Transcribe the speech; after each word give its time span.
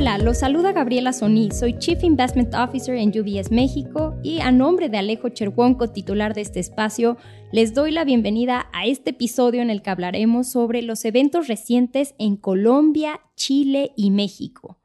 Hola, 0.00 0.16
los 0.16 0.38
saluda 0.38 0.70
Gabriela 0.70 1.12
Soní, 1.12 1.50
soy 1.50 1.76
Chief 1.76 2.04
Investment 2.04 2.54
Officer 2.54 2.94
en 2.94 3.08
UBS 3.08 3.50
México 3.50 4.16
y 4.22 4.38
a 4.38 4.52
nombre 4.52 4.88
de 4.88 4.96
Alejo 4.96 5.28
Cherwonko, 5.28 5.90
titular 5.90 6.34
de 6.34 6.42
este 6.42 6.60
espacio, 6.60 7.16
les 7.50 7.74
doy 7.74 7.90
la 7.90 8.04
bienvenida 8.04 8.70
a 8.72 8.86
este 8.86 9.10
episodio 9.10 9.60
en 9.60 9.70
el 9.70 9.82
que 9.82 9.90
hablaremos 9.90 10.46
sobre 10.52 10.82
los 10.82 11.04
eventos 11.04 11.48
recientes 11.48 12.14
en 12.20 12.36
Colombia, 12.36 13.18
Chile 13.34 13.90
y 13.96 14.12
México. 14.12 14.78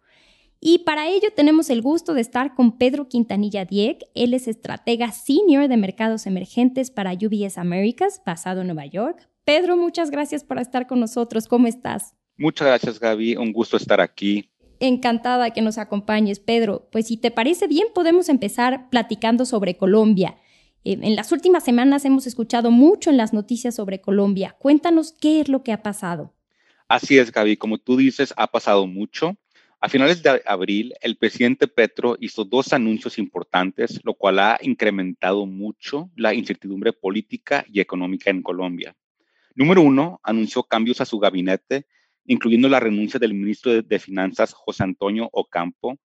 Y 0.60 0.80
para 0.80 1.08
ello 1.08 1.28
tenemos 1.36 1.70
el 1.70 1.84
gusto 1.84 2.16
de 2.16 2.22
estar 2.22 2.56
con 2.56 2.80
Pedro 2.80 3.08
Quintanilla 3.08 3.66
Dieck. 3.66 4.06
Él 4.16 4.34
es 4.34 4.48
estratega 4.48 5.12
senior 5.12 5.68
de 5.68 5.78
mercados 5.78 6.26
emergentes 6.26 6.90
para 6.90 7.14
UBS 7.14 7.60
Americas, 7.60 8.24
basado 8.26 8.62
en 8.62 8.68
Nueva 8.68 8.88
York. 8.88 9.30
Pedro, 9.44 9.78
muchas 9.78 10.10
gracias 10.10 10.44
por 10.44 10.58
estar 10.58 10.88
con 10.88 11.00
nosotros. 11.00 11.48
¿Cómo 11.48 11.68
estás? 11.68 12.16
Muchas 12.36 12.68
gracias, 12.68 13.00
Gaby. 13.00 13.36
Un 13.36 13.54
gusto 13.54 13.78
estar 13.78 14.02
aquí. 14.02 14.50
Encantada 14.86 15.52
que 15.52 15.62
nos 15.62 15.78
acompañes, 15.78 16.42
Pedro. 16.42 16.90
Pues 16.92 17.08
si 17.08 17.16
te 17.16 17.32
parece 17.32 17.68
bien, 17.68 17.88
podemos 17.96 18.28
empezar 18.28 18.90
platicando 18.90 19.46
sobre 19.46 19.78
Colombia. 19.78 20.36
Eh, 20.84 21.00
en 21.02 21.16
las 21.16 21.32
últimas 21.32 21.64
semanas 21.64 22.04
hemos 22.04 22.28
escuchado 22.28 22.70
mucho 22.70 23.10
en 23.10 23.16
las 23.16 23.32
noticias 23.32 23.76
sobre 23.76 24.02
Colombia. 24.02 24.58
Cuéntanos 24.60 25.14
qué 25.14 25.40
es 25.40 25.48
lo 25.48 25.64
que 25.64 25.72
ha 25.72 25.82
pasado. 25.82 26.34
Así 26.90 27.18
es, 27.18 27.32
Gaby. 27.32 27.56
Como 27.56 27.78
tú 27.78 27.96
dices, 27.96 28.34
ha 28.36 28.48
pasado 28.48 28.86
mucho. 28.86 29.38
A 29.80 29.88
finales 29.88 30.22
de 30.22 30.42
abril, 30.46 30.94
el 31.00 31.16
presidente 31.16 31.70
Petro 31.70 32.18
hizo 32.20 32.44
dos 32.44 32.74
anuncios 32.74 33.18
importantes, 33.18 34.02
lo 34.04 34.16
cual 34.16 34.38
ha 34.40 34.60
incrementado 34.62 35.46
mucho 35.46 36.10
la 36.18 36.34
incertidumbre 36.34 36.92
política 36.92 37.64
y 37.72 37.80
económica 37.80 38.32
en 38.32 38.42
Colombia. 38.42 38.98
Número 39.56 39.82
uno, 39.82 40.20
anunció 40.24 40.62
cambios 40.64 41.00
a 41.00 41.06
su 41.06 41.20
gabinete, 41.20 41.86
incluyendo 42.26 42.70
la 42.70 42.80
renuncia 42.80 43.20
del 43.20 43.34
ministro 43.34 43.82
de, 43.82 44.00
Finanzas, 44.00 44.54
José 44.54 44.84
Antonio 44.84 45.30
Ocampo, 45.32 45.98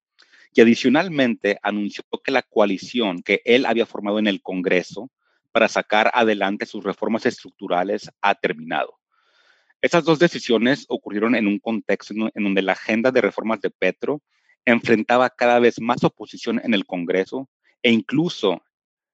y 0.55 0.61
adicionalmente 0.61 1.59
anunció 1.63 2.03
que 2.25 2.31
la 2.31 2.43
coalición 2.43 3.23
que 3.23 3.43
él 3.45 3.67
había 3.67 3.87
formado 3.87 4.19
en 4.19 4.27
el 4.27 4.43
Congreso 4.43 5.11
para 5.53 5.69
sacar 5.69 6.11
adelante 6.15 6.67
sus 6.67 6.83
reformas 6.83 7.27
estructurales 7.27 8.11
ha 8.23 8.35
terminado. 8.35 8.99
Estas 9.81 10.05
dos 10.05 10.19
decisiones 10.19 10.87
ocurrieron 10.89 11.35
en 11.35 11.47
un 11.47 11.59
contexto 11.59 12.15
en 12.15 12.43
donde 12.43 12.63
la 12.63 12.73
agenda 12.73 13.13
de 13.13 13.21
reformas 13.21 13.61
de 13.61 13.71
Petro 13.71 14.23
enfrentaba 14.65 15.31
cada 15.31 15.59
vez 15.61 15.81
más 15.81 16.03
oposición 16.03 16.61
en 16.65 16.75
el 16.75 16.85
Congreso 16.85 17.49
e 17.83 17.93
incluso 17.93 18.63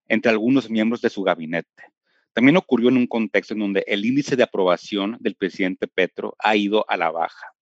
entre 0.09 0.31
algunos 0.31 0.71
miembros 0.71 1.01
de 1.01 1.11
su 1.11 1.23
gabinete. 1.23 1.94
También 2.35 2.57
ocurrió 2.57 2.89
en 2.89 2.97
un 2.97 3.07
contexto 3.07 3.55
en 3.55 3.61
donde 3.61 3.85
el 3.87 4.05
índice 4.05 4.35
de 4.37 4.43
aprobación 4.43 5.17
del 5.21 5.37
presidente 5.37 5.87
Petro 5.87 6.35
ha 6.39 6.57
ido 6.57 6.85
a 6.89 6.97
la 6.97 7.11
baja. 7.11 7.55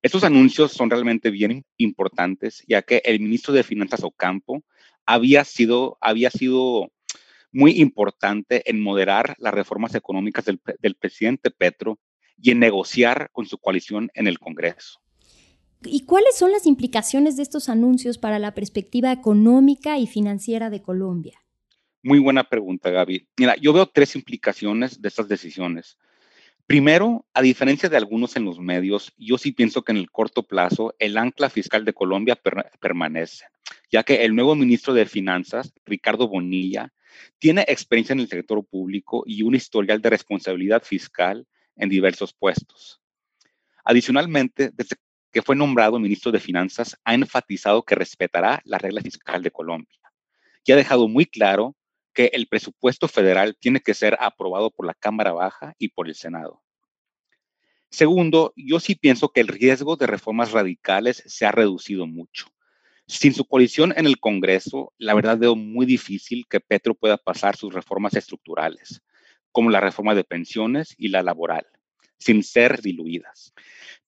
Estos 0.00 0.24
anuncios 0.24 0.72
son 0.72 0.90
realmente 0.90 1.30
bien 1.30 1.64
importantes, 1.76 2.64
ya 2.66 2.82
que 2.82 3.02
el 3.04 3.20
ministro 3.20 3.52
de 3.52 3.62
Finanzas 3.62 4.02
Ocampo 4.02 4.62
había 5.04 5.44
sido, 5.44 5.98
había 6.00 6.30
sido 6.30 6.90
muy 7.52 7.72
importante 7.80 8.68
en 8.70 8.80
moderar 8.80 9.34
las 9.38 9.52
reformas 9.52 9.94
económicas 9.94 10.44
del, 10.44 10.94
presidente 10.94 11.50
Petro 11.50 11.98
y 12.40 12.52
en 12.52 12.60
negociar 12.60 13.30
con 13.32 13.46
su 13.46 13.58
coalición 13.58 14.10
en 14.14 14.28
el 14.28 14.38
Congreso. 14.38 15.00
¿Y 15.84 16.04
cuáles 16.04 16.36
son 16.36 16.52
las 16.52 16.66
implicaciones 16.66 17.36
de 17.36 17.42
estos 17.42 17.68
anuncios 17.68 18.18
para 18.18 18.38
la 18.38 18.54
perspectiva 18.54 19.12
económica 19.12 19.98
y 19.98 20.06
financiera 20.06 20.70
de 20.70 20.82
Colombia? 20.82 21.40
Muy 22.02 22.20
buena 22.20 22.44
pregunta, 22.44 22.90
Gaby. 22.90 23.28
Mira, 23.36 23.56
yo 23.56 23.72
veo 23.72 23.86
tres 23.86 24.14
implicaciones 24.14 25.02
de 25.02 25.08
estas 25.08 25.28
decisiones. 25.28 25.98
Primero, 26.66 27.26
a 27.32 27.42
diferencia 27.42 27.88
de 27.88 27.96
algunos 27.96 28.36
en 28.36 28.44
los 28.44 28.60
medios, 28.60 29.12
yo 29.16 29.38
sí 29.38 29.52
pienso 29.52 29.82
que 29.82 29.92
en 29.92 29.98
el 29.98 30.10
corto 30.10 30.42
plazo 30.42 30.94
el 30.98 31.16
ancla 31.16 31.48
fiscal 31.48 31.84
de 31.84 31.94
Colombia 31.94 32.38
permanece, 32.78 33.46
ya 33.90 34.02
que 34.02 34.24
el 34.24 34.34
nuevo 34.34 34.54
ministro 34.54 34.92
de 34.92 35.06
Finanzas, 35.06 35.72
Ricardo 35.86 36.28
Bonilla, 36.28 36.92
tiene 37.38 37.64
experiencia 37.66 38.12
en 38.12 38.20
el 38.20 38.28
sector 38.28 38.64
público 38.64 39.24
y 39.26 39.42
un 39.42 39.54
historial 39.54 40.00
de 40.02 40.10
responsabilidad 40.10 40.82
fiscal 40.84 41.46
en 41.74 41.88
diversos 41.88 42.34
puestos. 42.34 43.00
Adicionalmente, 43.82 44.70
desde 44.74 44.96
que 45.32 45.42
fue 45.42 45.56
nombrado 45.56 45.98
ministro 45.98 46.30
de 46.30 46.40
Finanzas, 46.40 46.96
ha 47.02 47.14
enfatizado 47.14 47.82
que 47.82 47.94
respetará 47.94 48.60
la 48.64 48.78
regla 48.78 49.00
fiscal 49.00 49.42
de 49.42 49.50
Colombia 49.50 49.98
y 50.64 50.72
ha 50.72 50.76
dejado 50.76 51.08
muy 51.08 51.24
claro 51.24 51.74
que 52.18 52.32
el 52.32 52.48
presupuesto 52.48 53.06
federal 53.06 53.56
tiene 53.60 53.78
que 53.78 53.94
ser 53.94 54.16
aprobado 54.18 54.72
por 54.72 54.84
la 54.84 54.94
Cámara 54.94 55.30
Baja 55.30 55.76
y 55.78 55.90
por 55.90 56.08
el 56.08 56.16
Senado. 56.16 56.64
Segundo, 57.92 58.52
yo 58.56 58.80
sí 58.80 58.96
pienso 58.96 59.28
que 59.28 59.40
el 59.40 59.46
riesgo 59.46 59.94
de 59.94 60.08
reformas 60.08 60.50
radicales 60.50 61.22
se 61.26 61.46
ha 61.46 61.52
reducido 61.52 62.08
mucho. 62.08 62.48
Sin 63.06 63.34
su 63.34 63.44
coalición 63.44 63.94
en 63.96 64.04
el 64.06 64.18
Congreso, 64.18 64.92
la 64.98 65.14
verdad 65.14 65.38
veo 65.38 65.54
muy 65.54 65.86
difícil 65.86 66.44
que 66.50 66.58
Petro 66.58 66.96
pueda 66.96 67.18
pasar 67.18 67.54
sus 67.54 67.72
reformas 67.72 68.14
estructurales, 68.14 69.00
como 69.52 69.70
la 69.70 69.78
reforma 69.78 70.16
de 70.16 70.24
pensiones 70.24 70.96
y 70.98 71.10
la 71.10 71.22
laboral, 71.22 71.68
sin 72.18 72.42
ser 72.42 72.82
diluidas. 72.82 73.54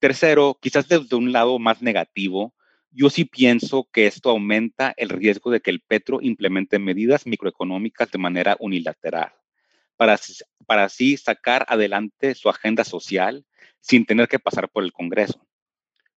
Tercero, 0.00 0.58
quizás 0.60 0.88
desde 0.88 1.14
un 1.14 1.30
lado 1.30 1.60
más 1.60 1.80
negativo, 1.80 2.56
yo 2.92 3.10
sí 3.10 3.24
pienso 3.24 3.88
que 3.92 4.06
esto 4.06 4.30
aumenta 4.30 4.92
el 4.96 5.08
riesgo 5.08 5.50
de 5.50 5.60
que 5.60 5.70
el 5.70 5.80
Petro 5.80 6.18
implemente 6.20 6.78
medidas 6.78 7.26
microeconómicas 7.26 8.10
de 8.10 8.18
manera 8.18 8.56
unilateral, 8.58 9.32
para, 9.96 10.18
para 10.66 10.84
así 10.84 11.16
sacar 11.16 11.64
adelante 11.68 12.34
su 12.34 12.48
agenda 12.48 12.84
social 12.84 13.44
sin 13.80 14.04
tener 14.04 14.28
que 14.28 14.38
pasar 14.38 14.68
por 14.68 14.84
el 14.84 14.92
Congreso. 14.92 15.46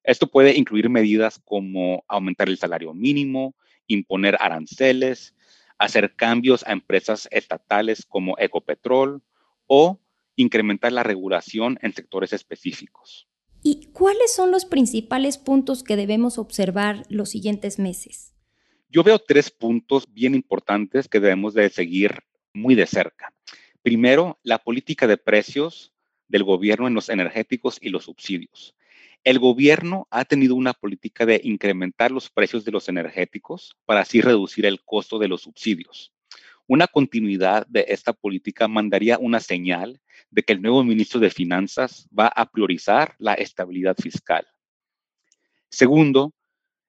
Esto 0.02 0.26
puede 0.26 0.56
incluir 0.56 0.88
medidas 0.88 1.40
como 1.44 2.04
aumentar 2.08 2.48
el 2.48 2.58
salario 2.58 2.92
mínimo, 2.92 3.54
imponer 3.86 4.36
aranceles, 4.40 5.34
hacer 5.78 6.14
cambios 6.14 6.64
a 6.66 6.72
empresas 6.72 7.28
estatales 7.30 8.04
como 8.06 8.36
Ecopetrol 8.38 9.22
o 9.66 10.00
incrementar 10.36 10.92
la 10.92 11.02
regulación 11.02 11.78
en 11.82 11.92
sectores 11.92 12.32
específicos. 12.32 13.28
¿Y 13.64 13.86
cuáles 13.92 14.34
son 14.34 14.50
los 14.50 14.64
principales 14.64 15.38
puntos 15.38 15.84
que 15.84 15.94
debemos 15.94 16.36
observar 16.36 17.04
los 17.08 17.30
siguientes 17.30 17.78
meses? 17.78 18.34
Yo 18.88 19.04
veo 19.04 19.20
tres 19.20 19.50
puntos 19.50 20.12
bien 20.12 20.34
importantes 20.34 21.08
que 21.08 21.20
debemos 21.20 21.54
de 21.54 21.70
seguir 21.70 22.24
muy 22.52 22.74
de 22.74 22.86
cerca. 22.86 23.32
Primero, 23.82 24.38
la 24.42 24.58
política 24.58 25.06
de 25.06 25.16
precios 25.16 25.92
del 26.26 26.42
gobierno 26.42 26.88
en 26.88 26.94
los 26.94 27.08
energéticos 27.08 27.78
y 27.80 27.90
los 27.90 28.04
subsidios. 28.04 28.74
El 29.22 29.38
gobierno 29.38 30.08
ha 30.10 30.24
tenido 30.24 30.56
una 30.56 30.72
política 30.72 31.24
de 31.24 31.40
incrementar 31.44 32.10
los 32.10 32.30
precios 32.30 32.64
de 32.64 32.72
los 32.72 32.88
energéticos 32.88 33.76
para 33.84 34.00
así 34.00 34.20
reducir 34.20 34.66
el 34.66 34.82
costo 34.82 35.20
de 35.20 35.28
los 35.28 35.42
subsidios. 35.42 36.12
Una 36.66 36.86
continuidad 36.86 37.66
de 37.66 37.86
esta 37.88 38.12
política 38.12 38.68
mandaría 38.68 39.18
una 39.18 39.40
señal 39.40 40.00
de 40.30 40.42
que 40.42 40.52
el 40.52 40.62
nuevo 40.62 40.84
ministro 40.84 41.20
de 41.20 41.30
Finanzas 41.30 42.08
va 42.16 42.28
a 42.28 42.50
priorizar 42.50 43.14
la 43.18 43.34
estabilidad 43.34 43.96
fiscal. 43.96 44.46
Segundo, 45.68 46.32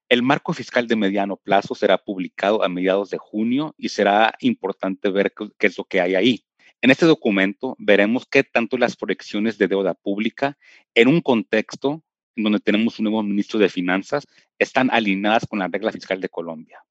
el 0.10 0.22
marco 0.22 0.54
fiscal 0.54 0.88
de 0.88 0.96
mediano 0.96 1.38
plazo 1.38 1.76
será 1.76 1.98
publicado 1.98 2.64
a 2.64 2.70
mediados 2.70 3.10
de 3.10 3.18
junio 3.18 3.74
y 3.78 3.90
será 3.90 4.36
importante 4.40 5.10
ver 5.10 5.34
qué 5.58 5.68
es 5.68 5.78
lo 5.78 5.86
que 5.86 6.02
hay 6.02 6.16
ahí. 6.16 6.46
En 6.82 6.92
este 6.92 7.06
documento 7.06 7.76
veremos 7.80 8.26
qué 8.26 8.44
tanto 8.44 8.78
las 8.78 8.96
proyecciones 8.96 9.58
de 9.58 9.68
deuda 9.68 9.94
pública 9.94 10.58
en 10.94 11.08
un 11.08 11.22
contexto 11.22 12.04
donde 12.36 12.60
tenemos 12.60 13.00
un 13.00 13.04
nuevo 13.06 13.24
ministro 13.24 13.60
de 13.60 13.70
Finanzas, 13.70 14.26
están 14.58 14.90
alineadas 14.92 15.46
con 15.48 15.60
la 15.60 15.68
regla 15.68 15.92
fiscal 15.92 16.20
de 16.20 16.30
Colombia. 16.30 16.84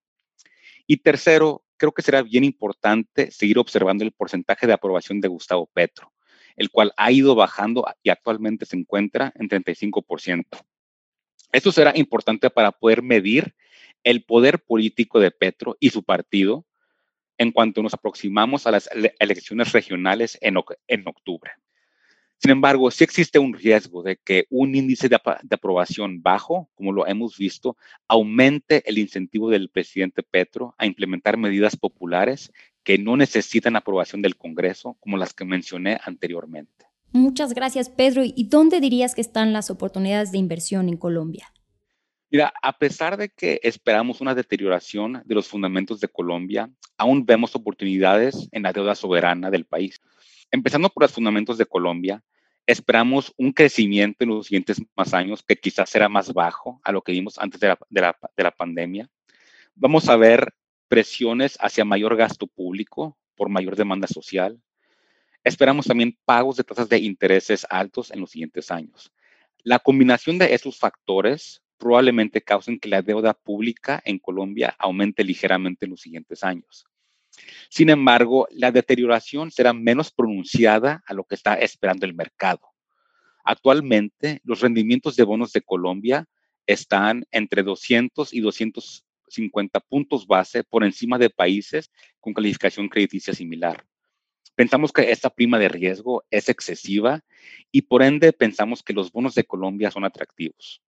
Y 0.87 0.99
tercero, 0.99 1.65
creo 1.83 1.91
que 1.91 2.03
será 2.03 2.23
bien 2.23 2.45
importante 2.45 3.33
seguir 3.33 3.59
observando 3.59 4.05
el 4.05 4.13
porcentaje 4.13 4.69
de 4.69 4.73
aprobación 4.73 5.21
de 5.21 5.27
Gustavo 5.27 5.69
Petro, 5.75 6.13
el 6.55 6.71
cual 6.71 6.93
ha 6.97 7.11
ido 7.11 7.35
bajando 7.35 7.85
y 8.05 8.11
actualmente 8.11 8.67
se 8.67 8.77
encuentra 8.77 9.33
en 9.35 9.49
35%. 9.49 10.45
Esto 11.51 11.73
será 11.73 11.93
importante 11.97 12.51
para 12.51 12.71
poder 12.71 13.03
medir 13.03 13.57
el 14.05 14.23
poder 14.23 14.61
político 14.61 15.19
de 15.19 15.33
Petro 15.33 15.77
y 15.81 15.91
su 15.91 16.05
partido 16.05 16.65
en 17.37 17.51
cuanto 17.51 17.83
nos 17.83 17.95
aproximamos 17.95 18.69
a 18.69 18.71
las 18.71 18.89
elecciones 19.19 19.73
regionales 19.73 20.39
en, 20.41 20.55
en 20.87 21.09
octubre. 21.09 21.51
Sin 22.43 22.51
embargo, 22.51 22.91
sí 22.91 23.05
existe 23.05 23.39
un 23.39 23.55
riesgo 23.55 24.03
de 24.03 24.17
que 24.17 24.47
un 24.51 24.75
índice 24.75 25.09
de, 25.09 25.15
aprobación 25.15 26.23
bajo, 26.23 26.69
como 26.75 26.91
lo 26.91 27.07
hemos 27.07 27.39
visto, 27.39 27.77
aumente 28.09 28.83
el 28.85 28.99
incentivo 28.99 29.49
del 29.49 29.69
presidente 29.69 30.25
Petro 30.25 30.75
a 30.77 30.87
implementar 30.87 31.37
medidas 31.37 31.77
populares 31.77 32.53
que 32.83 32.99
no 32.99 33.17
necesitan 33.17 33.77
aprobación 33.77 34.23
del 34.23 34.37
Congreso, 34.37 34.97
como 34.99 35.19
las 35.19 35.33
que 35.33 35.45
mencioné 35.45 36.01
anteriormente. 36.03 36.87
Muchas 37.13 37.55
gracias, 37.55 37.89
Pedro. 37.89 38.25
¿Y 38.25 38.49
dónde 38.49 38.81
dirías 38.81 39.15
que 39.15 39.21
están 39.21 39.53
las 39.53 39.71
oportunidades 39.71 40.33
de 40.33 40.39
inversión 40.39 40.89
en 40.89 40.97
Colombia? 40.97 41.53
Mira, 42.29 42.53
a 42.61 42.77
pesar 42.77 43.19
de 43.19 43.29
que 43.29 43.61
esperamos 43.63 44.21
una 44.21 44.35
deterioración 44.35 45.23
de 45.25 45.35
los 45.37 45.47
fundamentos 45.47 46.01
de 46.01 46.09
Colombia, 46.09 46.69
aún 46.97 47.25
vemos 47.25 47.55
oportunidades 47.55 48.49
en 48.51 48.65
la 48.65 48.73
deuda 48.73 48.97
soberana 48.97 49.49
del 49.49 49.65
país. 49.65 50.01
Empezando 50.51 50.89
por 50.89 51.05
los 51.05 51.13
fundamentos 51.13 51.57
de 51.57 51.67
Colombia, 51.67 52.23
Esperamos 52.67 53.35
un 53.37 53.53
crecimiento 53.53 54.23
en 54.23 54.31
los 54.31 54.47
siguientes 54.47 54.81
más 54.97 55.15
años 55.15 55.43
que 55.43 55.57
quizás 55.57 55.91
será 55.91 56.09
más 56.09 56.33
bajo 56.33 56.81
a 56.85 56.93
lo 56.93 57.03
que 57.03 57.13
vimos 57.13 57.39
antes 57.39 57.61
de 57.61 58.03
la, 58.43 58.51
pandemia. 58.53 59.09
Vamos 59.75 60.09
a 60.09 60.17
ver 60.17 60.55
presiones 60.87 61.59
hacia 61.61 61.85
mayor 61.85 62.17
gasto 62.17 62.47
público 62.47 63.19
por 63.35 63.49
mayor 63.49 63.75
demanda 63.75 64.07
social. 64.07 64.61
Esperamos 65.43 65.87
también 65.87 66.17
pagos 66.25 66.57
de 66.57 66.63
tasas 66.63 66.89
de 66.89 66.99
intereses 66.99 67.67
altos 67.69 68.13
en 68.13 68.21
los 68.21 68.31
siguientes 68.31 68.71
años. 68.71 69.13
La 69.65 69.81
combinación 69.81 70.39
de 70.39 70.55
esos 70.55 70.79
factores 70.79 71.63
probablemente 71.79 72.43
causen 72.43 72.79
que 72.79 72.89
la 72.89 73.03
deuda 73.03 73.35
pública 73.35 74.01
en 74.05 74.21
Colombia 74.21 74.77
aumente 74.79 75.25
ligeramente 75.25 75.87
en 75.87 75.91
los 75.91 76.01
siguientes 76.01 76.45
años. 76.45 76.87
Sin 77.71 77.91
embargo, 77.91 78.47
la 78.51 78.71
deterioración 78.71 79.51
será 79.51 79.73
menos 79.73 80.11
pronunciada 80.11 81.03
a 81.07 81.15
lo 81.15 81.25
que 81.25 81.35
está 81.35 81.55
esperando 81.55 82.07
el 82.07 82.15
mercado. 82.15 82.61
Actualmente, 83.45 84.41
los 84.45 84.61
rendimientos 84.61 85.17
de 85.17 85.25
bonos 85.25 85.53
de 85.53 85.63
Colombia 85.63 86.27
están 86.67 87.25
entre 87.31 87.63
200 87.63 88.33
y 88.33 88.41
250 88.41 89.81
puntos 89.81 90.27
base 90.27 90.63
por 90.65 90.85
encima 90.85 91.19
de 91.19 91.31
países 91.31 91.91
con 92.21 92.35
calificación 92.35 92.89
crediticia 92.89 93.35
similar. 93.35 93.85
Pensamos 94.55 94.93
que 94.93 95.11
esta 95.11 95.31
prima 95.31 95.59
de 95.59 95.69
riesgo 95.69 96.25
es 96.31 96.49
excesiva 96.49 97.25
y 97.71 97.83
por 97.83 98.03
ende 98.03 98.33
pensamos 98.33 98.83
que 98.83 98.93
los 98.93 99.11
bonos 99.11 99.35
de 99.35 99.45
Colombia 99.45 99.91
son 99.91 100.05
atractivos. 100.05 100.83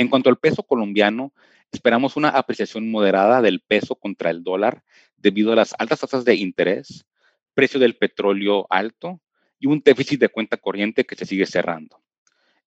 En 0.00 0.08
cuanto 0.08 0.30
al 0.30 0.38
peso 0.38 0.62
colombiano, 0.62 1.32
Esperamos 1.72 2.16
una 2.16 2.30
apreciación 2.30 2.90
moderada 2.90 3.40
del 3.42 3.60
peso 3.60 3.94
contra 3.94 4.30
el 4.30 4.42
dólar 4.42 4.82
debido 5.16 5.52
a 5.52 5.56
las 5.56 5.74
altas 5.78 6.00
tasas 6.00 6.24
de 6.24 6.34
interés, 6.34 7.04
precio 7.54 7.78
del 7.78 7.96
petróleo 7.96 8.66
alto 8.70 9.20
y 9.58 9.66
un 9.66 9.80
déficit 9.84 10.20
de 10.20 10.28
cuenta 10.28 10.56
corriente 10.56 11.04
que 11.04 11.14
se 11.14 11.26
sigue 11.26 11.46
cerrando. 11.46 12.00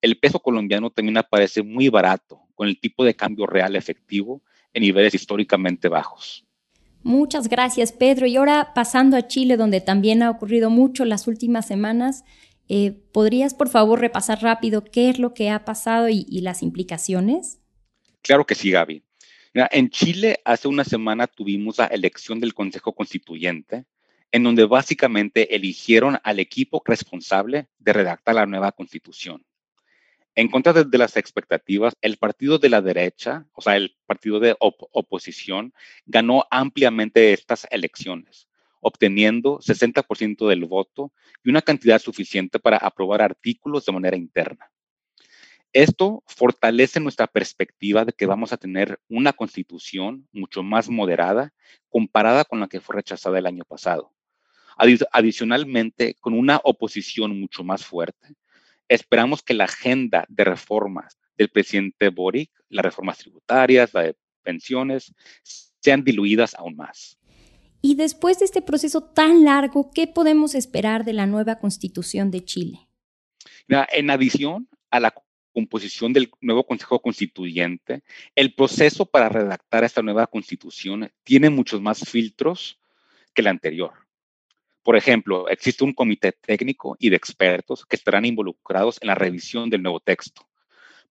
El 0.01 0.19
peso 0.19 0.39
colombiano 0.39 0.89
también 0.89 1.17
aparece 1.17 1.63
muy 1.63 1.89
barato, 1.89 2.41
con 2.55 2.67
el 2.67 2.79
tipo 2.79 3.03
de 3.03 3.15
cambio 3.15 3.45
real 3.45 3.75
efectivo 3.75 4.41
en 4.73 4.83
niveles 4.83 5.13
históricamente 5.13 5.89
bajos. 5.89 6.45
Muchas 7.03 7.49
gracias, 7.49 7.91
Pedro. 7.91 8.25
Y 8.27 8.37
ahora 8.37 8.71
pasando 8.73 9.17
a 9.17 9.27
Chile, 9.27 9.57
donde 9.57 9.81
también 9.81 10.23
ha 10.23 10.29
ocurrido 10.29 10.69
mucho 10.69 11.03
las 11.03 11.27
últimas 11.27 11.67
semanas, 11.67 12.23
eh, 12.75 12.91
¿podrías 13.11 13.53
por 13.53 13.69
favor 13.69 13.99
repasar 13.99 14.41
rápido 14.41 14.83
qué 14.83 15.07
es 15.09 15.19
lo 15.19 15.35
que 15.35 15.51
ha 15.51 15.63
pasado 15.63 16.09
y 16.09 16.41
las 16.41 16.63
implicaciones? 16.63 17.59
Claro 18.23 18.47
que 18.47 18.55
sí, 18.55 18.71
Gaby. 18.71 19.03
en 19.53 19.89
Chile 19.91 20.39
hace 20.43 20.67
una 20.67 20.83
semana 20.83 21.27
tuvimos 21.27 21.77
la 21.77 21.85
elección 21.85 22.39
del 22.39 22.55
Consejo 22.55 22.95
Constituyente, 22.95 23.85
en 24.31 24.41
donde 24.41 24.65
básicamente 24.65 25.55
eligieron 25.55 26.17
al 26.23 26.39
equipo 26.39 26.81
responsable 26.83 27.67
de 27.77 27.93
redactar 27.93 28.33
la 28.33 28.47
nueva 28.47 28.71
constitución. 28.71 29.45
En 30.33 30.47
contra 30.47 30.73
de, 30.73 30.97
las 30.97 31.15
expectativas, 31.15 31.93
el 32.01 32.17
partido 32.17 32.57
de 32.57 32.69
la 32.69 32.81
derecha, 32.81 33.45
o 33.53 33.61
sea, 33.61 33.75
el 33.77 33.95
partido 34.07 34.39
de 34.39 34.55
oposición, 34.59 35.75
ganó 36.07 36.47
ampliamente 36.49 37.33
estas 37.33 37.67
elecciones, 37.69 38.47
obteniendo 38.83 39.59
60% 39.59 40.47
del 40.47 40.65
voto 40.65 41.11
y 41.43 41.49
una 41.49 41.61
cantidad 41.61 41.99
suficiente 41.99 42.59
para 42.59 42.77
aprobar 42.77 43.21
artículos 43.21 43.85
de 43.85 43.93
manera 43.93 44.17
interna. 44.17 44.69
Esto 45.71 46.23
fortalece 46.27 46.99
nuestra 46.99 47.25
perspectiva 47.25 48.05
de 48.05 48.13
que 48.13 48.27
vamos 48.27 48.53
a 48.53 48.57
tener 48.57 48.99
una 49.09 49.33
constitución 49.33 50.27
mucho 50.31 50.61
más 50.61 50.87
moderada 50.87 51.51
comparada 51.89 52.45
con 52.45 52.59
la 52.59 52.67
que 52.67 52.79
fue 52.79 52.97
rechazada 52.97 53.39
el 53.39 53.47
año 53.47 53.63
pasado. 53.65 54.13
Adicionalmente, 55.11 56.15
con 56.19 56.33
una 56.33 56.59
oposición 56.63 57.39
mucho 57.39 57.63
más 57.63 57.83
fuerte, 57.83 58.35
esperamos 58.87 59.41
que 59.41 59.55
la 59.55 59.63
agenda 59.63 60.25
de 60.29 60.43
reformas 60.43 61.17
del 61.37 61.49
presidente 61.49 62.09
Boric, 62.09 62.51
las 62.69 62.85
reformas 62.85 63.17
tributarias, 63.17 63.93
la 63.93 64.01
de 64.03 64.15
pensiones, 64.43 65.13
sean 65.79 66.03
diluidas 66.03 66.53
aún 66.53 66.75
más. 66.75 67.17
Y 67.85 67.95
después 67.95 68.39
de 68.39 68.45
este 68.45 68.61
proceso 68.61 69.03
tan 69.03 69.43
largo, 69.43 69.91
¿qué 69.93 70.07
podemos 70.07 70.55
esperar 70.55 71.03
de 71.03 71.11
la 71.11 71.25
nueva 71.25 71.59
constitución 71.59 72.31
de 72.31 72.45
Chile? 72.45 72.87
En 73.67 74.09
adición 74.09 74.69
a 74.89 75.01
la 75.01 75.13
composición 75.51 76.13
del 76.13 76.31
nuevo 76.39 76.65
Consejo 76.65 77.01
Constituyente, 77.01 78.01
el 78.35 78.55
proceso 78.55 79.05
para 79.05 79.27
redactar 79.27 79.83
esta 79.83 80.01
nueva 80.01 80.27
constitución 80.27 81.11
tiene 81.25 81.49
muchos 81.49 81.81
más 81.81 82.09
filtros 82.09 82.79
que 83.33 83.41
el 83.41 83.47
anterior. 83.47 83.91
Por 84.81 84.95
ejemplo, 84.95 85.49
existe 85.49 85.83
un 85.83 85.91
comité 85.91 86.31
técnico 86.31 86.95
y 86.99 87.09
de 87.09 87.17
expertos 87.17 87.85
que 87.85 87.97
estarán 87.97 88.23
involucrados 88.23 88.97
en 89.01 89.07
la 89.07 89.15
revisión 89.15 89.69
del 89.69 89.83
nuevo 89.83 89.99
texto. 89.99 90.47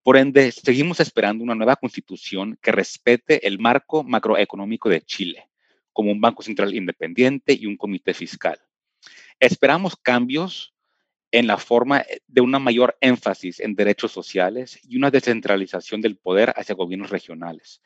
Por 0.03 0.17
ende, 0.17 0.51
seguimos 0.51 1.01
esperando 1.01 1.45
una 1.45 1.55
nueva 1.55 1.77
constitución 1.77 2.59
que 2.63 2.73
respete 2.73 3.47
el 3.47 3.59
marco 3.59 4.03
macroeconómico 4.03 4.89
de 4.89 5.03
Chile, 5.03 5.51
como 5.93 6.11
un 6.11 6.21
Banco 6.21 6.43
Central 6.43 6.75
independiente 6.75 7.53
y 7.53 7.67
un 7.67 7.77
comité 7.77 8.15
fiscal. 8.15 8.59
Esperamos 9.41 9.97
cambios 9.97 10.73
en 11.33 11.47
la 11.47 11.57
forma 11.57 12.01
eh, 12.01 12.21
de 12.29 12.43
una 12.43 12.59
mayor 12.59 12.97
énfasis 13.01 13.59
en 13.59 13.75
derechos 13.75 14.13
sociales 14.13 14.79
y 14.87 14.97
una 14.97 15.11
descentralización 15.11 16.01
del 16.01 16.17
poder 16.17 16.53
hacia 16.57 16.75
gobiernos 16.75 17.11
regionales. 17.11 17.81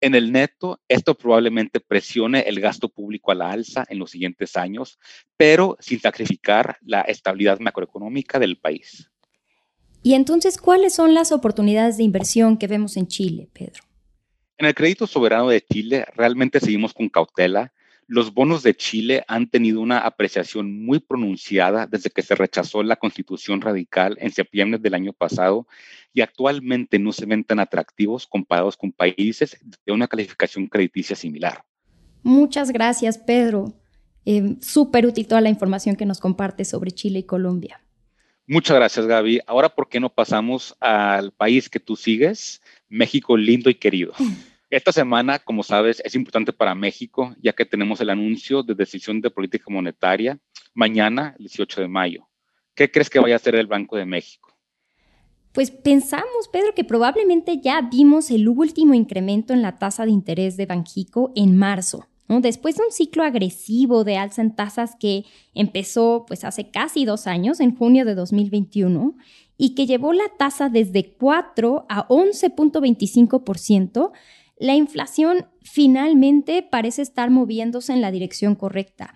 En 0.00 0.14
el 0.14 0.30
neto, 0.30 0.80
esto 0.86 1.16
probablemente 1.16 1.80
presione 1.80 2.40
el 2.40 2.60
gasto 2.60 2.88
público 2.88 3.32
a 3.32 3.34
la 3.34 3.50
alza 3.50 3.84
en 3.88 3.98
los 3.98 4.10
siguientes 4.10 4.56
años, 4.56 4.98
pero 5.36 5.76
sin 5.80 5.98
sacrificar 5.98 6.76
la 6.82 7.00
estabilidad 7.00 7.58
macroeconómica 7.58 8.38
del 8.38 8.58
país. 8.58 9.10
Y 10.02 10.14
entonces, 10.14 10.58
¿cuáles 10.58 10.94
son 10.94 11.14
las 11.14 11.32
oportunidades 11.32 11.96
de 11.96 12.04
inversión 12.04 12.56
que 12.56 12.66
vemos 12.66 12.96
en 12.96 13.06
Chile, 13.06 13.48
Pedro? 13.52 13.89
En 14.60 14.66
el 14.66 14.74
crédito 14.74 15.08
soberano 15.08 15.48
de 15.48 15.60
Chile 15.60 16.04
realmente 16.14 16.60
seguimos 16.60 16.94
con 16.94 17.08
cautela 17.08 17.72
los 18.10 18.34
bonos 18.34 18.64
de 18.64 18.74
Chile 18.74 19.22
han 19.28 19.48
tenido 19.48 19.80
una 19.80 20.00
apreciación 20.00 20.84
muy 20.84 20.98
pronunciada 20.98 21.86
desde 21.86 22.10
que 22.10 22.22
se 22.22 22.34
rechazó 22.34 22.82
la 22.82 22.96
constitución 22.96 23.60
radical 23.60 24.16
en 24.20 24.32
septiembre 24.32 24.80
del 24.80 24.94
año 24.94 25.12
pasado 25.12 25.68
y 26.12 26.20
actualmente 26.20 26.98
no 26.98 27.12
se 27.12 27.24
ven 27.24 27.44
tan 27.44 27.60
atractivos 27.60 28.26
comparados 28.26 28.76
con 28.76 28.90
países 28.90 29.56
de 29.86 29.92
una 29.92 30.08
calificación 30.08 30.66
crediticia 30.66 31.14
similar. 31.14 31.62
Muchas 32.24 32.72
gracias, 32.72 33.16
Pedro. 33.16 33.74
Eh, 34.26 34.56
Súper 34.60 35.06
útil 35.06 35.28
toda 35.28 35.40
la 35.40 35.48
información 35.48 35.94
que 35.94 36.04
nos 36.04 36.18
comparte 36.18 36.64
sobre 36.64 36.90
Chile 36.90 37.20
y 37.20 37.22
Colombia. 37.22 37.80
Muchas 38.48 38.76
gracias, 38.76 39.06
Gaby. 39.06 39.38
Ahora, 39.46 39.68
¿por 39.68 39.88
qué 39.88 40.00
no 40.00 40.12
pasamos 40.12 40.76
al 40.80 41.30
país 41.30 41.70
que 41.70 41.78
tú 41.78 41.94
sigues? 41.94 42.60
México 42.88 43.36
lindo 43.36 43.70
y 43.70 43.76
querido. 43.76 44.14
Esta 44.70 44.92
semana, 44.92 45.40
como 45.40 45.64
sabes, 45.64 46.00
es 46.04 46.14
importante 46.14 46.52
para 46.52 46.76
México, 46.76 47.34
ya 47.42 47.52
que 47.52 47.66
tenemos 47.66 48.00
el 48.00 48.08
anuncio 48.08 48.62
de 48.62 48.76
decisión 48.76 49.20
de 49.20 49.28
política 49.28 49.64
monetaria 49.68 50.38
mañana, 50.74 51.34
el 51.38 51.46
18 51.46 51.80
de 51.80 51.88
mayo. 51.88 52.28
¿Qué 52.76 52.88
crees 52.88 53.10
que 53.10 53.18
vaya 53.18 53.34
a 53.34 53.36
hacer 53.36 53.56
el 53.56 53.66
Banco 53.66 53.96
de 53.96 54.06
México? 54.06 54.56
Pues 55.52 55.72
pensamos, 55.72 56.46
Pedro, 56.52 56.72
que 56.76 56.84
probablemente 56.84 57.60
ya 57.60 57.82
vimos 57.82 58.30
el 58.30 58.48
último 58.48 58.94
incremento 58.94 59.52
en 59.52 59.62
la 59.62 59.80
tasa 59.80 60.04
de 60.04 60.12
interés 60.12 60.56
de 60.56 60.66
Banjico 60.66 61.32
en 61.34 61.58
marzo. 61.58 62.06
Después 62.28 62.76
de 62.76 62.84
un 62.84 62.92
ciclo 62.92 63.24
agresivo 63.24 64.04
de 64.04 64.16
alza 64.16 64.40
en 64.40 64.54
tasas 64.54 64.94
que 65.00 65.24
empezó 65.52 66.26
pues 66.28 66.44
hace 66.44 66.70
casi 66.70 67.04
dos 67.04 67.26
años, 67.26 67.58
en 67.58 67.74
junio 67.74 68.04
de 68.04 68.14
2021, 68.14 69.16
y 69.56 69.74
que 69.74 69.86
llevó 69.86 70.12
la 70.12 70.28
tasa 70.38 70.68
desde 70.68 71.14
4 71.14 71.86
a 71.88 72.06
11.25%, 72.06 74.12
la 74.60 74.74
inflación 74.74 75.46
finalmente 75.62 76.62
parece 76.62 77.00
estar 77.00 77.30
moviéndose 77.30 77.94
en 77.94 78.02
la 78.02 78.12
dirección 78.12 78.54
correcta. 78.54 79.14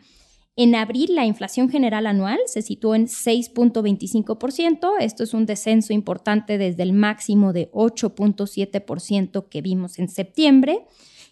En 0.57 0.75
abril, 0.75 1.15
la 1.15 1.27
inflación 1.27 1.69
general 1.69 2.07
anual 2.07 2.39
se 2.47 2.63
situó 2.63 2.95
en 2.95 3.09
6.25%. 3.09 4.93
Esto 5.01 5.23
es 5.23 5.35
un 5.35 5.45
descenso 5.45 5.93
importante 5.93 6.57
desde 6.57 6.83
el 6.83 6.95
máximo 6.95 7.53
de 7.53 7.71
8.7% 7.73 9.49
que 9.51 9.61
vimos 9.61 9.99
en 9.99 10.09
septiembre. 10.09 10.87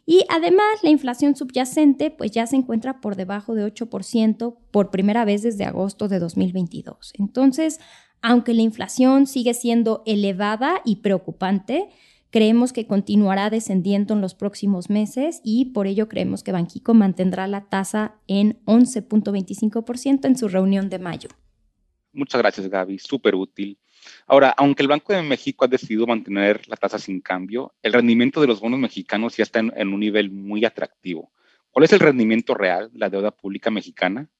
Y 0.04 0.24
además, 0.28 0.82
la 0.82 0.90
inflación 0.90 1.34
subyacente 1.34 2.10
pues 2.10 2.32
ya 2.32 2.46
se 2.46 2.56
encuentra 2.56 3.00
por 3.00 3.16
debajo 3.16 3.54
de 3.54 3.64
8% 3.64 4.56
por 4.70 4.90
primera 4.90 5.24
vez 5.24 5.42
desde 5.42 5.64
agosto 5.64 6.08
de 6.08 6.18
2022. 6.18 7.14
Entonces, 7.18 7.80
aunque 8.20 8.52
la 8.52 8.62
inflación 8.62 9.26
sigue 9.26 9.54
siendo 9.54 10.02
elevada 10.04 10.82
y 10.84 10.96
preocupante, 10.96 11.88
Creemos 12.32 12.72
que 12.72 12.86
continuará 12.86 13.50
descendiendo 13.50 14.14
en 14.14 14.22
los 14.22 14.34
próximos 14.34 14.88
meses 14.88 15.42
y 15.44 15.66
por 15.66 15.86
ello 15.86 16.08
creemos 16.08 16.42
que 16.42 16.50
Banquico 16.50 16.94
mantendrá 16.94 17.46
la 17.46 17.68
tasa 17.68 18.14
en 18.26 18.58
11.25% 18.64 20.24
en 20.24 20.38
su 20.38 20.48
reunión 20.48 20.88
de 20.88 20.98
mayo. 20.98 21.28
Muchas 22.14 22.40
gracias, 22.40 22.70
Gaby. 22.70 22.98
Súper 22.98 23.34
útil. 23.34 23.78
Ahora, 24.26 24.54
aunque 24.56 24.82
el 24.82 24.88
Banco 24.88 25.12
de 25.12 25.20
México 25.20 25.66
ha 25.66 25.68
decidido 25.68 26.06
mantener 26.06 26.66
la 26.68 26.76
tasa 26.76 26.98
sin 26.98 27.20
cambio, 27.20 27.74
el 27.82 27.92
rendimiento 27.92 28.40
de 28.40 28.46
los 28.46 28.60
bonos 28.60 28.80
mexicanos 28.80 29.36
ya 29.36 29.42
está 29.42 29.58
en, 29.58 29.88
un 29.92 30.00
nivel 30.00 30.30
muy 30.30 30.64
atractivo. 30.64 31.32
¿Cuál 31.70 31.84
es 31.84 31.92
el 31.92 32.00
rendimiento 32.00 32.54
real 32.54 32.90
de 32.94 32.98
la 32.98 33.10
deuda 33.10 33.30
pública 33.30 33.70
mexicana? 33.70 34.30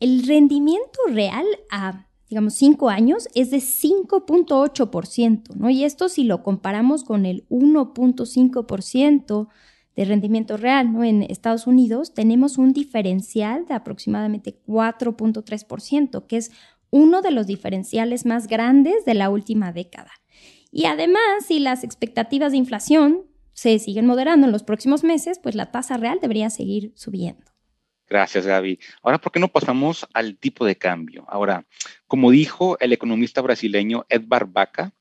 El 0.00 0.26
rendimiento 0.26 1.00
real 1.12 1.44
a 1.70 2.06
digamos, 2.30 2.54
cinco 2.54 2.88
años 2.88 3.28
es 3.34 3.50
de 3.50 3.58
5.8%, 3.58 5.54
¿no? 5.56 5.68
Y 5.68 5.84
esto 5.84 6.08
si 6.08 6.24
lo 6.24 6.42
comparamos 6.44 7.02
con 7.02 7.26
el 7.26 7.44
1.5% 7.48 9.48
de 9.96 10.04
rendimiento 10.04 10.56
real, 10.56 10.92
¿no? 10.92 11.02
En 11.02 11.24
Estados 11.24 11.66
Unidos 11.66 12.14
tenemos 12.14 12.56
un 12.56 12.72
diferencial 12.72 13.66
de 13.66 13.74
aproximadamente 13.74 14.62
4.3%, 14.64 16.28
que 16.28 16.36
es 16.36 16.52
uno 16.90 17.20
de 17.20 17.32
los 17.32 17.48
diferenciales 17.48 18.24
más 18.24 18.46
grandes 18.46 19.04
de 19.04 19.14
la 19.14 19.28
última 19.28 19.72
década. 19.72 20.12
Y 20.70 20.84
además, 20.84 21.46
si 21.46 21.58
las 21.58 21.82
expectativas 21.82 22.52
de 22.52 22.58
inflación 22.58 23.24
se 23.54 23.76
siguen 23.80 24.06
moderando 24.06 24.46
en 24.46 24.52
los 24.52 24.62
próximos 24.62 25.02
meses, 25.02 25.40
pues 25.42 25.56
la 25.56 25.72
tasa 25.72 25.96
real 25.96 26.20
debería 26.22 26.48
seguir 26.48 26.92
subiendo. 26.94 27.49
Gracias, 28.10 28.44
Gaby. 28.44 28.80
Ahora, 29.02 29.18
¿por 29.18 29.30
qué 29.30 29.38
no 29.38 29.46
pasamos 29.46 30.04
al 30.12 30.36
tipo 30.36 30.66
de 30.66 30.74
cambio? 30.74 31.24
Ahora, 31.28 31.64
como 32.08 32.32
dijo 32.32 32.76
el 32.80 32.92
economista 32.92 33.40
brasileño 33.40 34.04
Edvar 34.08 34.46
Baca, 34.46 34.92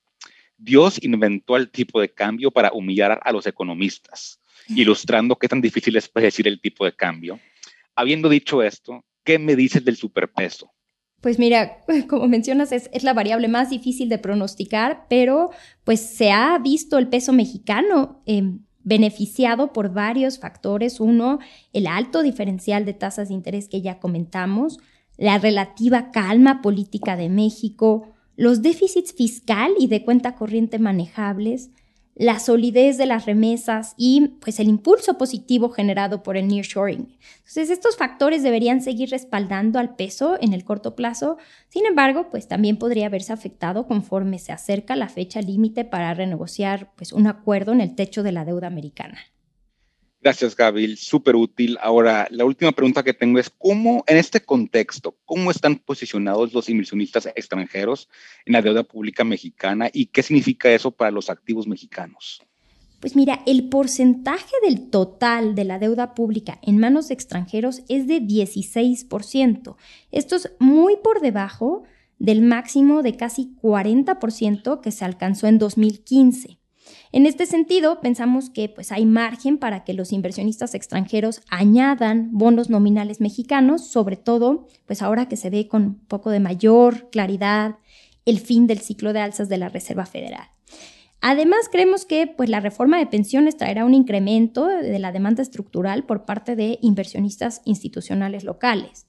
Dios 0.56 1.00
inventó 1.02 1.58
el 1.58 1.72
tipo 1.72 2.00
de 2.00 2.14
cambio 2.14 2.52
para 2.52 2.72
humillar 2.72 3.20
a 3.24 3.32
los 3.32 3.48
economistas, 3.48 4.40
ilustrando 4.68 5.36
qué 5.38 5.48
tan 5.48 5.60
difícil 5.60 5.96
es 5.96 6.08
predecir 6.08 6.48
el 6.48 6.62
tipo 6.62 6.86
de 6.86 6.96
cambio. 6.96 7.40
Habiendo 7.96 8.30
dicho 8.30 8.62
esto, 8.62 9.04
¿qué 9.24 9.40
me 9.40 9.56
dices 9.56 9.84
del 9.84 9.98
superpeso? 9.98 10.72
Pues 11.20 11.40
mira, 11.40 11.84
como 12.08 12.28
mencionas, 12.28 12.72
es, 12.72 12.92
la 13.02 13.16
variable 13.16 13.48
más 13.48 13.72
difícil 13.72 14.08
de 14.10 14.20
pronosticar, 14.20 15.08
pero 15.10 15.50
pues 15.84 16.00
se 16.00 16.30
ha 16.30 16.60
visto 16.60 17.00
el 17.00 17.08
peso 17.08 17.34
mexicano 17.34 18.22
em, 18.28 18.60
beneficiado 18.84 19.74
por 19.74 19.94
varios 19.94 20.40
factores. 20.40 21.00
Uno, 21.00 21.40
el 21.74 21.88
alto 21.88 22.22
diferencial 22.22 22.86
de 22.86 22.94
tasas 22.94 23.30
de 23.30 23.34
interés 23.34 23.68
que 23.68 23.82
ya 23.82 24.00
comentamos, 24.00 24.80
la 25.18 25.38
relativa 25.38 26.12
calma 26.12 26.62
política 26.62 27.16
de 27.18 27.30
México, 27.30 28.14
los 28.36 28.62
déficits 28.62 29.14
fiscal 29.14 29.72
y 29.78 29.88
de 29.88 30.06
cuenta 30.06 30.36
corriente 30.36 30.80
manejables, 30.80 31.72
la 32.20 32.38
solidez 32.38 32.98
de 32.98 33.06
las 33.06 33.26
remesas 33.26 33.94
y 33.96 34.28
pues 34.42 34.60
el 34.60 34.68
impulso 34.68 35.18
positivo 35.18 35.70
generado 35.70 36.22
por 36.22 36.36
el 36.36 36.50
nearshoring. 36.50 37.18
Entonces, 37.38 37.70
estos 37.70 37.96
factores 37.96 38.44
deberían 38.44 38.82
seguir 38.82 39.10
respaldando 39.10 39.80
al 39.80 39.96
peso 39.96 40.38
en 40.42 40.52
el 40.52 40.66
corto 40.66 40.98
plazo. 40.98 41.38
Sin 41.70 41.86
embargo, 41.86 42.30
pues 42.30 42.50
también 42.50 42.76
podría 42.76 43.08
verse 43.08 43.32
afectado 43.32 43.88
conforme 43.88 44.38
se 44.38 44.52
acerca 44.52 44.98
la 44.98 45.08
fecha 45.08 45.42
límite 45.42 45.86
para 45.86 46.14
renegociar 46.14 46.92
pues 46.98 47.14
un 47.14 47.26
acuerdo 47.26 47.72
en 47.72 47.80
el 47.80 47.96
techo 47.96 48.22
de 48.22 48.34
la 48.34 48.44
deuda 48.44 48.68
americana. 48.68 49.18
Gracias, 50.22 50.56
Gaby. 50.56 50.98
Súper 50.98 51.36
útil. 51.38 51.78
Ahora, 51.82 52.28
la 52.30 52.44
última 52.44 52.74
pregunta 52.74 53.04
que 53.04 53.14
tengo 53.14 53.40
es, 53.40 53.50
¿cómo, 53.50 54.04
en 54.06 54.18
este 54.18 54.42
contexto, 54.42 55.18
cómo 55.24 55.50
están 55.50 55.78
posicionados 55.78 56.54
los 56.54 56.68
inversionistas 56.68 57.28
extranjeros 57.28 58.10
en 58.46 58.54
la 58.54 58.62
deuda 58.62 58.84
pública 58.84 59.24
mexicana 59.24 59.90
y 59.94 60.08
qué 60.08 60.22
significa 60.22 60.70
eso 60.72 60.92
para 60.92 61.12
los 61.12 61.30
activos 61.30 61.68
mexicanos? 61.68 62.42
Pues 63.00 63.16
mira, 63.16 63.42
el 63.46 63.70
porcentaje 63.70 64.52
del 64.62 64.90
total 64.90 65.56
de 65.56 65.64
la 65.64 65.80
deuda 65.80 66.14
pública 66.16 66.60
en 66.62 66.80
manos 66.80 67.08
de 67.08 67.14
extranjeros 67.14 67.82
es 67.88 68.08
de 68.08 68.22
16%. 68.22 69.78
Esto 70.12 70.36
es 70.36 70.52
muy 70.60 70.98
por 71.02 71.22
debajo 71.22 71.84
del 72.18 72.42
máximo 72.42 73.02
de 73.02 73.16
casi 73.16 73.56
40% 73.62 74.82
que 74.82 74.92
se 74.92 75.06
alcanzó 75.06 75.48
en 75.48 75.60
2015. 75.60 76.59
En 77.12 77.26
este 77.26 77.48
sentido, 77.48 78.02
pensamos 78.02 78.52
que 78.52 78.70
pues, 78.70 78.92
hay 78.92 79.06
margen 79.06 79.58
para 79.58 79.84
que 79.84 79.94
los 79.94 80.14
inversionistas 80.14 80.76
extranjeros 80.76 81.42
añadan 81.50 82.30
bonos 82.32 82.70
nominales 82.70 83.20
mexicanos, 83.20 83.88
sobre 83.88 84.16
todo 84.16 84.68
pues 84.86 85.02
ahora 85.02 85.28
que 85.28 85.36
se 85.36 85.50
ve 85.50 85.68
con 85.68 85.84
un 85.84 86.06
poco 86.06 86.30
de 86.30 86.40
mayor 86.40 87.10
claridad 87.10 87.78
el 88.26 88.40
fin 88.40 88.68
del 88.68 88.80
ciclo 88.80 89.12
de 89.12 89.22
alzas 89.22 89.50
de 89.50 89.58
la 89.58 89.70
Reserva 89.70 90.06
Federal. 90.06 90.50
Además, 91.22 91.68
creemos 91.70 92.06
que 92.06 92.28
pues, 92.28 92.48
la 92.48 92.60
reforma 92.60 93.00
de 93.00 93.08
pensiones 93.08 93.58
traerá 93.58 93.86
un 93.86 93.96
incremento 93.96 94.68
de 94.68 95.00
la 95.00 95.12
demanda 95.12 95.42
estructural 95.42 96.06
por 96.06 96.26
parte 96.26 96.56
de 96.56 96.78
inversionistas 96.82 97.62
institucionales 97.66 98.44
locales. 98.44 99.08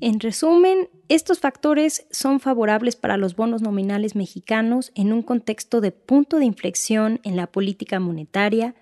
En 0.00 0.20
resumen, 0.20 0.90
estos 1.08 1.38
factores 1.40 2.06
son 2.10 2.38
favorables 2.38 2.96
para 2.96 3.16
los 3.16 3.34
bonos 3.34 3.62
nominales 3.62 4.14
mexicanos 4.14 4.92
en 4.94 5.12
un 5.12 5.22
contexto 5.22 5.80
de 5.80 5.90
punto 5.90 6.38
de 6.38 6.44
inflexión 6.44 7.20
en 7.24 7.36
la 7.36 7.46
política 7.46 7.98
monetaria, 7.98 8.74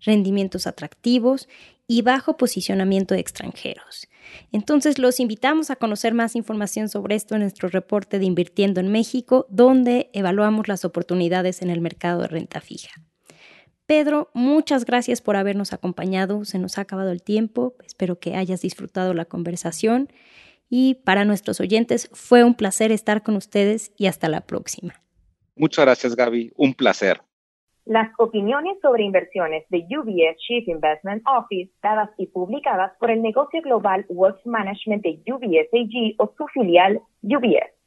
rendimientos 0.00 0.66
atractivos 0.66 1.48
y 1.86 2.00
bajo 2.00 2.38
posicionamiento 2.38 3.14
de 3.14 3.20
extranjeros. 3.20 4.08
Entonces 4.50 4.98
los 4.98 5.20
invitamos 5.20 5.70
a 5.70 5.76
conocer 5.76 6.14
más 6.14 6.36
información 6.36 6.88
sobre 6.88 7.16
esto 7.16 7.34
en 7.34 7.42
nuestro 7.42 7.68
reporte 7.68 8.18
de 8.18 8.24
Invirtiendo 8.24 8.80
en 8.80 8.90
México, 8.90 9.46
donde 9.50 10.08
evaluamos 10.14 10.68
las 10.68 10.86
oportunidades 10.86 11.60
en 11.60 11.68
el 11.68 11.82
mercado 11.82 12.22
de 12.22 12.28
renta 12.28 12.62
fija. 12.62 12.92
Pedro, 13.84 14.30
muchas 14.32 14.86
gracias 14.86 15.20
por 15.20 15.36
habernos 15.36 15.74
acompañado. 15.74 16.46
Se 16.46 16.58
nos 16.58 16.78
ha 16.78 16.82
acabado 16.82 17.10
el 17.10 17.22
tiempo. 17.22 17.74
Espero 17.84 18.18
que 18.18 18.36
hayas 18.36 18.62
disfrutado 18.62 19.12
la 19.12 19.26
conversación 19.26 20.08
y 20.74 20.94
para 21.04 21.26
nuestros 21.26 21.60
oyentes 21.60 22.08
fue 22.14 22.44
un 22.44 22.54
placer 22.54 22.92
estar 22.92 23.22
con 23.22 23.36
ustedes 23.36 23.92
y 23.98 24.06
hasta 24.06 24.30
la 24.30 24.40
próxima. 24.40 24.94
Muchas 25.54 25.84
gracias 25.84 26.16
Gaby, 26.16 26.50
un 26.56 26.72
placer. 26.72 27.20
Las 27.84 28.10
opiniones 28.18 28.78
sobre 28.80 29.02
inversiones 29.02 29.66
de 29.68 29.80
UBS 29.80 30.38
Chief 30.38 30.66
Investment 30.66 31.22
Office, 31.26 31.70
dadas 31.82 32.08
y 32.16 32.26
publicadas 32.28 32.92
por 32.98 33.10
el 33.10 33.20
negocio 33.20 33.60
global 33.60 34.06
Wealth 34.08 34.40
Management 34.46 35.02
de 35.02 35.20
UBS 35.30 35.68
AG 35.74 36.14
o 36.16 36.32
su 36.38 36.46
filial 36.54 37.02
UBS. 37.20 37.71